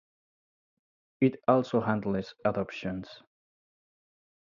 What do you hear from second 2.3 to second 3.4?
adoptions.